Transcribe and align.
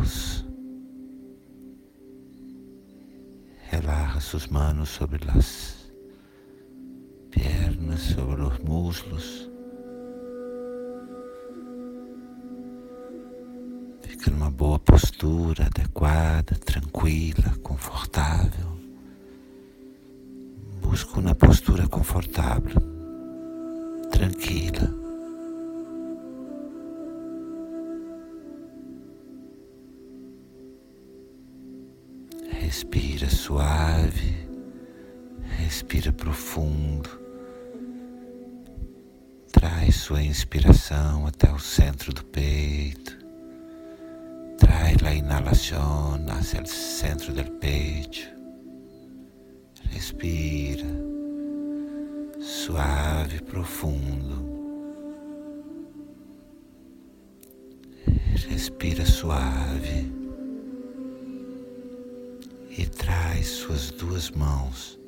os 0.00 0.02
olhos, 0.02 0.44
relaxa 3.70 4.20
suas 4.20 4.46
mãos 4.48 4.88
sobre 4.88 5.18
as 5.30 5.92
pernas, 7.30 8.00
sobre 8.00 8.42
os 8.42 8.58
muslos. 8.58 9.50
Fica 14.02 14.30
numa 14.30 14.50
boa 14.50 14.78
postura, 14.78 15.66
adequada, 15.66 16.54
tranquila, 16.64 17.56
confortável. 17.62 18.72
Busca 20.80 21.20
uma 21.20 21.34
postura 21.34 21.88
confortável, 21.88 22.80
tranquila. 24.10 25.01
Respira 32.82 33.30
suave, 33.30 34.48
respira 35.56 36.12
profundo. 36.12 37.08
Traz 39.52 39.94
sua 39.94 40.20
inspiração 40.20 41.24
até 41.28 41.48
o 41.52 41.60
centro 41.60 42.12
do 42.12 42.24
peito. 42.24 43.16
Traz 44.58 45.00
a 45.04 45.14
inalação 45.14 46.26
hacia 46.28 46.60
o 46.60 46.66
centro 46.66 47.32
do 47.32 47.44
peito. 47.52 48.28
Respira 49.88 50.84
suave, 52.40 53.40
profundo. 53.42 54.44
Respira 58.48 59.06
suave 59.06 60.21
e 62.76 62.86
traz 62.86 63.48
suas 63.48 63.90
duas 63.90 64.30
mãos 64.30 64.98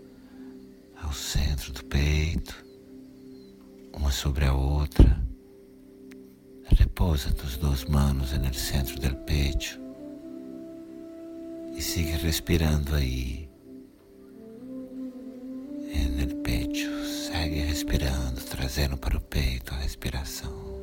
ao 1.02 1.12
centro 1.12 1.72
do 1.72 1.84
peito, 1.84 2.64
uma 3.92 4.10
sobre 4.10 4.44
a 4.44 4.52
outra. 4.52 5.22
Repousa 6.66 7.32
tus 7.32 7.56
duas 7.56 7.84
mãos 7.84 8.32
no 8.32 8.54
centro 8.54 9.00
do 9.00 9.14
peito 9.24 9.80
e 11.74 11.80
siga 11.80 12.16
respirando 12.16 12.94
aí. 12.94 13.48
No 16.16 16.34
peito, 16.42 17.06
segue 17.06 17.60
respirando, 17.60 18.40
trazendo 18.42 18.96
para 18.96 19.16
o 19.16 19.20
peito 19.20 19.72
a 19.74 19.78
respiração. 19.78 20.73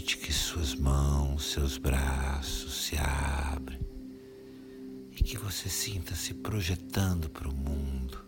Permite 0.00 0.16
que 0.16 0.32
suas 0.32 0.74
mãos, 0.74 1.52
seus 1.52 1.76
braços 1.76 2.86
se 2.86 2.96
abrem 2.96 3.78
e 5.12 5.22
que 5.22 5.36
você 5.36 5.68
sinta 5.68 6.14
se 6.14 6.32
projetando 6.32 7.28
para 7.28 7.46
o 7.46 7.54
mundo. 7.54 8.18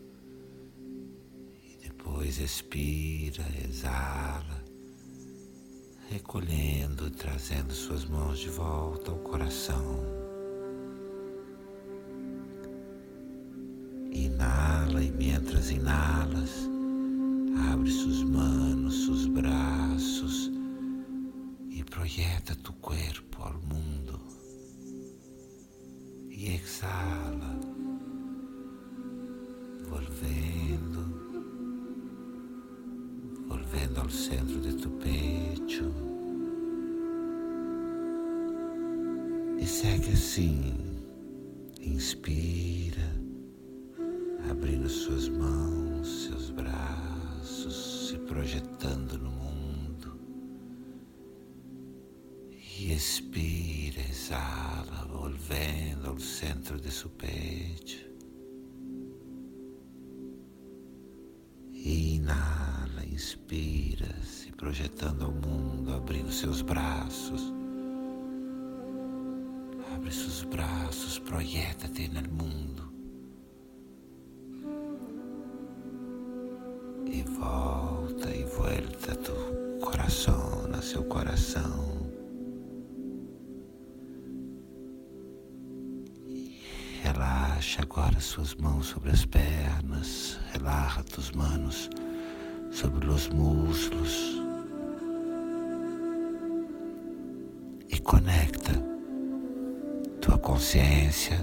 E 1.64 1.78
depois 1.82 2.38
expira, 2.38 3.44
exala, 3.64 4.62
recolhendo, 6.10 7.10
trazendo 7.10 7.72
suas 7.72 8.04
mãos 8.04 8.38
de 8.38 8.50
volta 8.50 9.10
ao 9.10 9.18
coração. 9.18 10.04
Inala 14.12 15.02
e 15.02 15.10
mientras 15.10 15.70
inalas, 15.70 16.68
abre 17.72 17.90
suas 17.90 18.22
mãos, 18.22 19.06
seus 19.06 19.26
braços 19.26 20.51
projeta 21.92 22.54
tu 22.54 22.72
corpo 22.80 23.42
ao 23.42 23.52
mundo. 23.52 24.18
E 26.30 26.54
exala, 26.54 27.60
volvendo, 29.90 31.02
volvendo 33.46 34.00
ao 34.00 34.08
centro 34.08 34.58
de 34.60 34.72
tu 34.74 34.88
peito. 34.88 35.92
E 39.58 39.66
segue 39.66 40.12
assim, 40.12 40.74
inspira 41.78 43.12
abrindo 44.50 44.88
suas 44.88 45.28
mãos, 45.28 46.24
seus 46.24 46.50
braços, 46.50 48.08
se 48.08 48.18
projetando 48.18 49.18
no 49.18 49.30
mundo. 49.30 49.51
Expira, 52.92 54.00
exala, 54.00 55.06
volvendo 55.10 56.10
ao 56.10 56.18
centro 56.18 56.80
de 56.80 56.90
seu 56.90 57.08
peito. 57.10 58.12
Inala, 61.72 63.04
inspira, 63.04 64.14
se 64.22 64.52
projetando 64.52 65.24
ao 65.24 65.32
mundo, 65.32 65.92
abrindo 65.94 66.30
seus 66.30 66.62
braços. 66.62 67.42
Abre 69.94 70.10
seus 70.12 70.44
braços, 70.44 71.18
projeta-te 71.18 72.08
no 72.08 72.22
mundo. 72.30 72.91
Relaxa 87.72 87.82
agora 87.82 88.20
suas 88.20 88.54
mãos 88.56 88.86
sobre 88.88 89.10
as 89.10 89.24
pernas, 89.24 90.38
relaxa 90.52 91.02
tus 91.04 91.30
manos 91.30 91.88
sobre 92.70 93.08
os 93.08 93.28
muslos 93.28 94.42
e 97.88 97.98
conecta 97.98 98.72
tua 100.20 100.36
consciência 100.38 101.38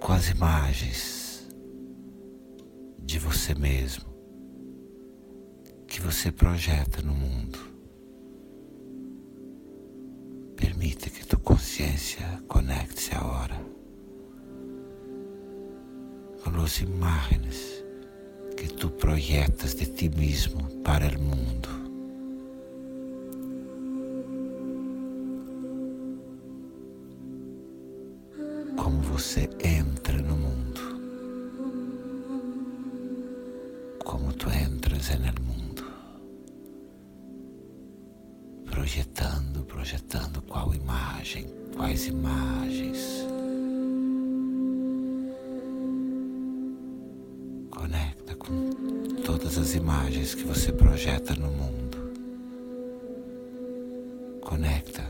com 0.00 0.12
as 0.12 0.28
imagens 0.28 1.48
de 2.98 3.18
você 3.18 3.54
mesmo 3.54 4.04
que 5.88 5.98
você 5.98 6.30
projeta 6.30 7.00
no 7.00 7.14
mundo. 7.14 7.75
Consciência 11.76 12.42
conecte-se 12.48 13.14
agora 13.14 13.60
com 16.42 16.62
as 16.62 16.78
imagens 16.80 17.84
que 18.56 18.66
tu 18.66 18.88
projetas 18.88 19.74
de 19.74 19.84
ti 19.84 20.08
mesmo 20.08 20.80
para 20.80 21.06
o 21.06 21.20
mundo. 21.20 21.75
Projeta 50.86 51.34
no 51.34 51.50
mundo. 51.50 51.98
Conecta 54.40 55.04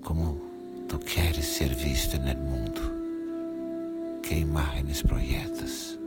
como 0.00 0.40
tu 0.88 1.00
queres 1.00 1.44
ser 1.44 1.74
visto 1.74 2.16
no 2.16 2.38
mundo. 2.38 2.80
Que 4.22 4.38
imagens 4.38 5.02
projetas? 5.02 5.97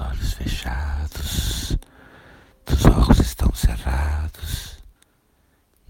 Olhos 0.00 0.32
fechados, 0.34 1.76
os 2.72 2.84
olhos 2.84 3.18
estão 3.20 3.52
cerrados 3.54 4.78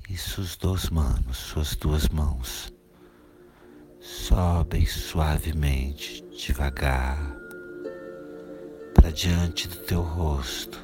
e 0.09 0.17
suas 0.17 0.57
duas 0.57 0.89
mãos, 0.91 1.37
suas 1.37 1.77
duas 1.77 2.09
mãos 2.09 2.73
sobem 4.01 4.87
suavemente, 4.87 6.25
devagar, 6.37 7.37
para 8.95 9.11
diante 9.11 9.69
do 9.69 9.77
teu 9.77 10.01
rosto, 10.01 10.83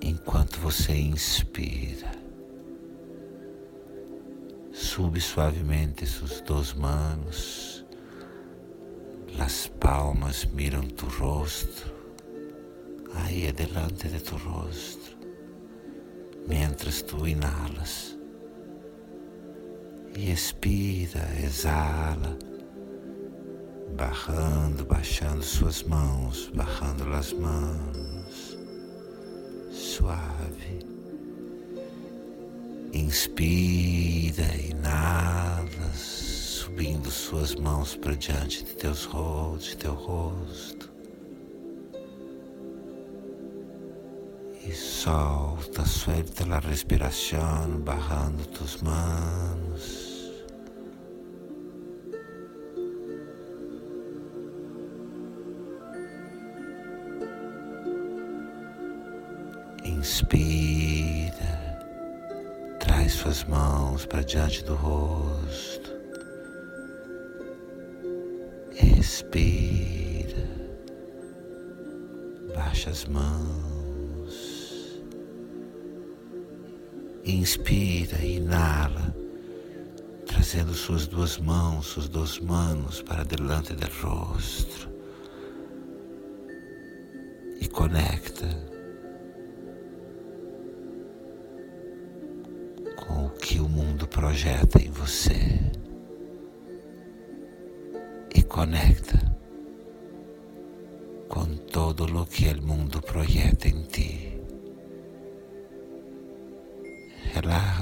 enquanto 0.00 0.58
você 0.58 0.92
inspira. 0.92 2.10
Sube 4.72 5.20
suavemente 5.20 6.06
suas 6.06 6.40
duas 6.42 6.74
mãos, 6.74 7.84
as 9.38 9.66
palmas 9.66 10.44
miram 10.44 10.82
tu 10.82 11.06
rosto, 11.06 11.92
aí 13.14 13.48
adelante 13.48 14.08
de 14.08 14.20
tu 14.20 14.36
rosto, 14.36 15.16
mientras 16.46 17.02
tu 17.02 17.26
inhalas 17.26 18.16
expira, 20.32 21.28
exala, 21.44 22.38
barrando, 23.94 24.84
baixando 24.84 25.42
suas 25.42 25.82
mãos, 25.82 26.50
barrando 26.54 27.12
as 27.12 27.32
mãos, 27.32 28.58
suave. 29.70 30.86
Inspira, 32.92 34.56
inala, 34.56 35.92
subindo 35.94 37.10
suas 37.10 37.54
mãos 37.54 37.94
para 37.96 38.16
diante 38.16 38.64
de 38.64 38.74
teus 38.74 39.06
de 39.58 39.76
teu 39.76 39.92
rosto. 39.92 40.95
Solta, 44.76 45.84
suelta 45.84 46.44
a 46.54 46.58
respiração, 46.58 47.80
barrando 47.80 48.46
tus 48.48 48.82
manos. 48.82 50.06
Inspira, 59.84 61.32
traz 62.78 63.12
suas 63.12 63.44
mãos 63.44 64.04
para 64.04 64.22
diante 64.22 64.62
do 64.64 64.74
rosto. 64.74 65.90
Expira, 68.98 70.46
baixa 72.54 72.90
as 72.90 73.06
mãos. 73.06 73.65
Inspira, 77.26 78.24
inala, 78.24 79.14
trazendo 80.26 80.72
suas 80.72 81.06
duas 81.06 81.38
mãos, 81.38 81.86
suas 81.86 82.08
duas 82.08 82.38
mãos 82.38 83.02
para 83.02 83.24
delante 83.24 83.74
do 83.74 83.86
rosto. 84.00 84.88
E 87.60 87.68
conecta 87.68 88.46
que 93.46 93.60
o 93.60 93.68
mundo 93.68 94.08
projeta 94.08 94.82
em 94.82 94.90
você 94.90 95.60
e 98.34 98.42
conecta 98.42 99.18
com 101.28 101.56
todo 101.70 102.04
o 102.04 102.26
que 102.26 102.48
o 102.48 102.62
mundo 102.62 103.00
projeta 103.00 103.68
em 103.68 103.82
ti. 103.84 104.35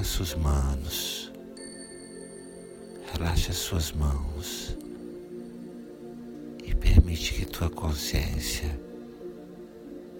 Suas 0.04 0.34
mãos, 0.34 1.32
relaxa 3.12 3.52
suas 3.52 3.92
mãos 3.92 4.76
e 6.62 6.74
permite 6.74 7.34
que 7.34 7.46
tua 7.46 7.70
consciência 7.70 8.78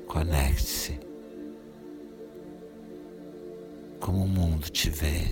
conecte-se 0.07 0.99
como 4.01 4.25
o 4.25 4.29
mundo 4.29 4.69
te 4.71 4.91
vê, 4.91 5.31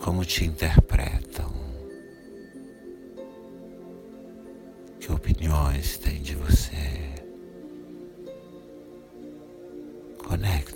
como 0.00 0.24
te 0.24 0.44
interpretam, 0.44 1.52
que 5.00 5.10
opiniões 5.10 5.98
tem 5.98 6.20
de 6.20 6.34
você. 6.34 6.76
Conecta, 10.18 10.75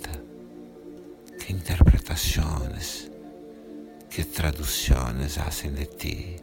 interpretações, 2.11 3.09
que 4.09 4.23
traduções 4.23 5.37
hacen 5.37 5.71
de 5.73 5.85
ti, 5.85 6.35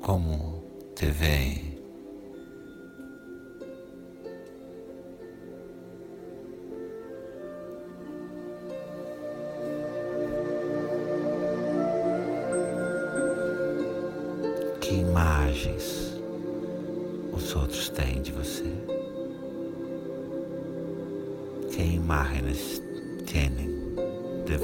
como 0.00 0.62
te 0.94 1.06
veem 1.06 1.74
que 14.80 14.94
imagens 14.94 16.20
os 17.32 17.56
outros 17.56 17.88
têm 17.88 18.22
de 18.22 18.30
você? 18.30 18.72
Que 21.72 21.82
imagens 21.82 22.83
têm 23.34 23.50
de 24.46 24.58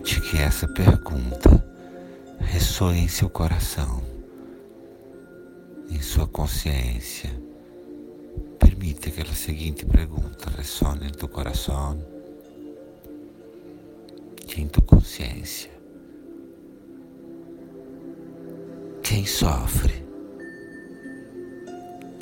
permite 0.00 0.20
que 0.20 0.38
essa 0.38 0.66
pergunta 0.66 1.64
ressoe 2.38 2.98
em 2.98 3.08
seu 3.08 3.28
coração, 3.28 4.02
em 5.90 6.00
sua 6.00 6.26
consciência 6.26 7.30
Permite 8.58 9.10
que 9.10 9.22
la 9.22 9.34
seguinte 9.34 9.84
pregunta 9.84 10.48
ressone 10.56 11.08
em 11.08 11.10
tu 11.10 11.28
coração 11.28 12.02
e 14.48 14.60
em 14.60 14.68
tu 14.68 14.80
consciência. 14.80 15.70
Quem 19.02 19.26
sofre? 19.26 20.02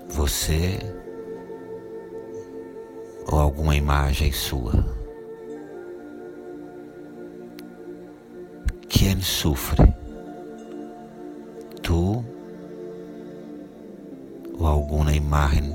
Você 0.08 0.78
ou 3.30 3.38
alguma 3.38 3.76
imagem 3.76 4.32
sua? 4.32 4.97
Quem 9.08 9.22
sofre? 9.22 9.90
Tu 11.82 12.22
ou 14.58 14.66
alguma 14.66 15.14
imagem 15.14 15.74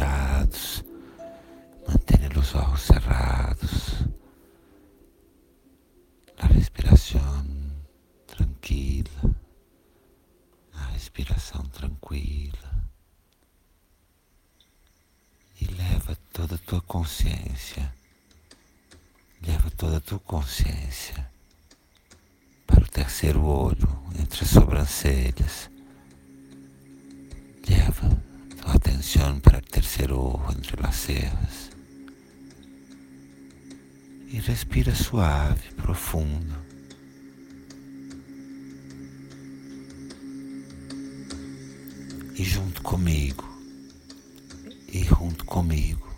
fechados, 0.00 0.82
mantenha 1.86 2.30
os 2.38 2.54
olhos 2.54 2.80
cerrados. 2.80 4.04
La 6.38 6.46
respiração 6.46 7.46
tranquila, 8.26 9.36
a 10.72 10.84
respiração 10.92 11.62
tranquila. 11.66 12.70
E 15.60 15.66
leva 15.66 16.16
toda 16.32 16.54
a 16.54 16.58
tua 16.58 16.80
consciência, 16.80 17.94
leva 19.42 19.70
toda 19.72 19.98
a 19.98 20.00
tua 20.00 20.18
consciência 20.20 21.30
para 22.66 22.82
o 22.82 22.88
terceiro 22.88 23.44
olho, 23.44 23.88
entre 24.18 24.44
as 24.44 24.50
sobrancelhas. 24.50 25.68
Leva 27.68 28.19
atenção 29.00 29.40
para 29.40 29.58
o 29.58 29.62
terceiro 29.62 30.20
olho, 30.20 30.56
entre 30.58 30.86
as 30.86 30.94
cejas. 30.94 31.70
E 34.28 34.38
respira 34.38 34.94
suave, 34.94 35.72
profundo. 35.74 36.54
E 42.36 42.44
junto 42.44 42.82
comigo, 42.82 43.48
e 44.92 45.02
junto 45.04 45.44
comigo, 45.46 46.08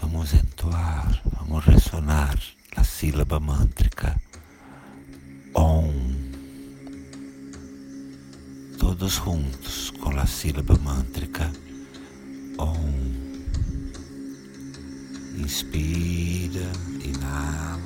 vamos 0.00 0.32
entoar, 0.34 1.22
vamos 1.38 1.64
ressonar 1.64 2.36
a 2.76 2.84
sílaba 2.84 3.38
mântrica 3.40 4.20
Todos 8.92 9.14
juntos 9.14 9.90
com 10.02 10.10
a 10.18 10.26
sílaba 10.26 10.76
mântrica 10.76 11.50
Om. 12.58 12.92
Inspira, 15.38 16.70
inala. 17.02 17.81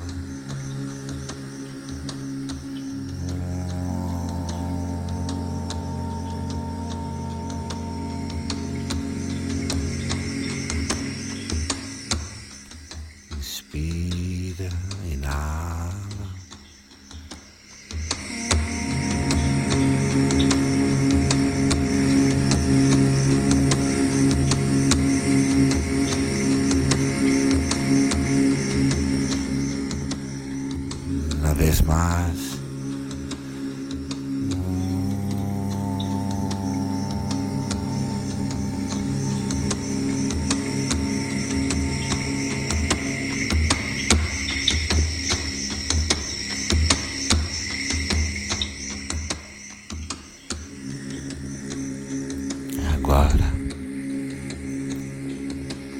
Agora 53.17 53.51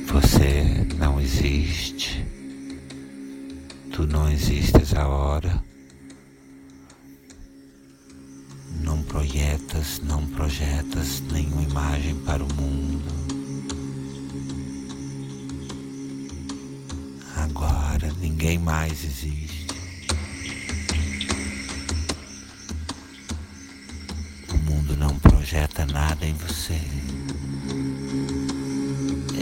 você 0.05 0.85
não 0.99 1.19
existe, 1.19 2.23
tu 3.91 4.05
não 4.05 4.29
existes 4.29 4.93
agora, 4.93 5.63
não 8.83 9.01
projetas, 9.01 9.99
não 10.03 10.27
projetas 10.27 11.23
nenhuma 11.31 11.63
imagem 11.63 12.15
para 12.17 12.43
o 12.43 12.53
mundo. 12.53 13.11
Agora 17.35 18.13
ninguém 18.21 18.59
mais 18.59 19.03
existe. 19.03 19.65
O 24.53 24.57
mundo 24.57 24.95
não 24.95 25.17
projeta 25.17 25.83
nada 25.87 26.23
em 26.23 26.33
você. 26.35 27.06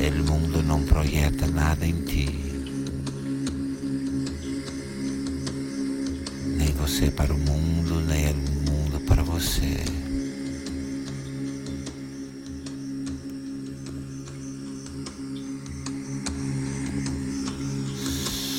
O 0.08 0.24
mundo 0.24 0.62
não 0.62 0.84
projeta 0.84 1.48
nada 1.48 1.84
em 1.86 2.00
ti. 2.04 2.30
Nem 6.58 6.72
você 6.74 7.10
para 7.10 7.34
o 7.34 7.38
mundo, 7.38 8.00
nem 8.02 8.32
o 8.32 8.72
mundo 8.72 9.00
para 9.08 9.24
você. 9.24 9.84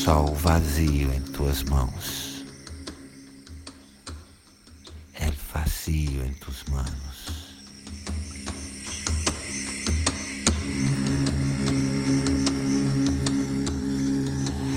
Só 0.05 0.25
o 0.25 0.35
vazio 0.35 1.13
em 1.15 1.21
tuas 1.33 1.63
mãos. 1.63 2.26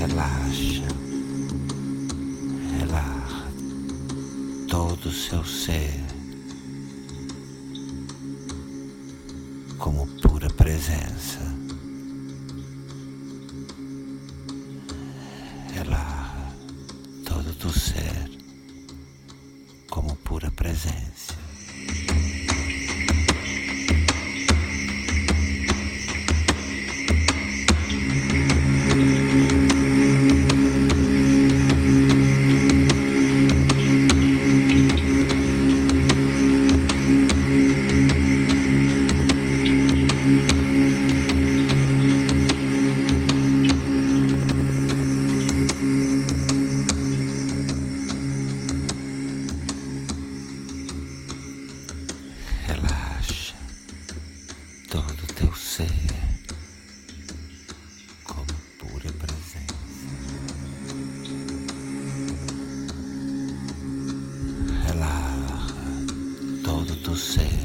Relaxa, 0.10 0.88
relaxa. 2.80 3.48
Todo 4.68 5.10
o 5.10 5.12
seu 5.12 5.46
ser. 5.46 6.04
Como 9.78 10.08
pura 10.20 10.50
presença. 10.50 11.49
Todo 67.20 67.59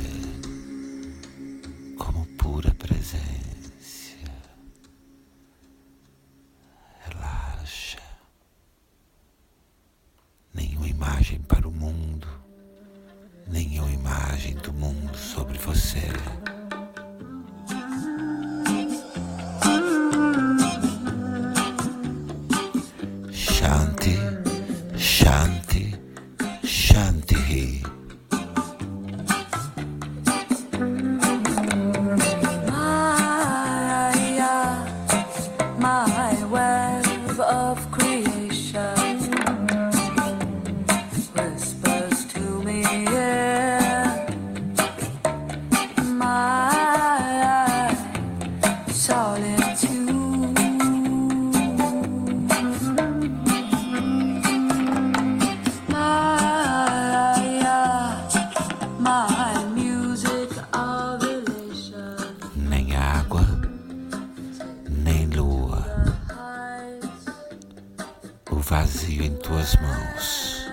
vazio 68.74 69.22
em 69.22 69.36
tuas 69.36 69.76
mãos, 69.76 70.66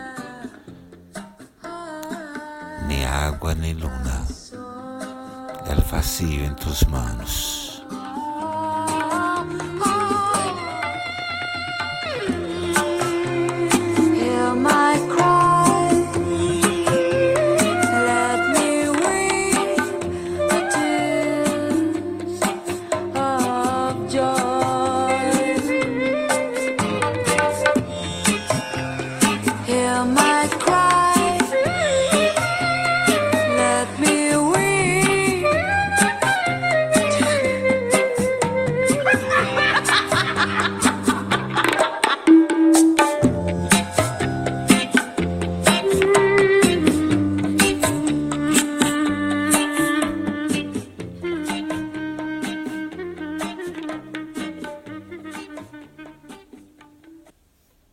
nem 2.87 3.05
água 3.05 3.53
nem 3.53 3.73
luna, 3.73 4.25
é 5.69 5.75
vazio 5.81 6.45
em 6.45 6.53
tuas 6.55 6.81
mãos. 6.85 7.60